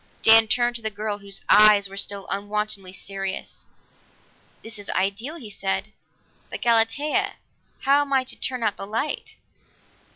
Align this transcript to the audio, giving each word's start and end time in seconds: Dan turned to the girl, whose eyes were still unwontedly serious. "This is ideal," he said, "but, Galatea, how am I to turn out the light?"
Dan 0.23 0.47
turned 0.47 0.75
to 0.77 0.81
the 0.81 0.89
girl, 0.89 1.19
whose 1.19 1.41
eyes 1.47 1.87
were 1.87 1.95
still 1.95 2.25
unwontedly 2.31 2.91
serious. 2.91 3.67
"This 4.63 4.79
is 4.79 4.89
ideal," 4.89 5.35
he 5.35 5.51
said, 5.51 5.93
"but, 6.49 6.63
Galatea, 6.63 7.35
how 7.81 8.01
am 8.01 8.11
I 8.11 8.23
to 8.23 8.35
turn 8.35 8.63
out 8.63 8.77
the 8.77 8.87
light?" 8.87 9.35